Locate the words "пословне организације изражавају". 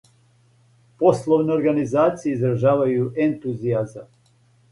1.01-3.05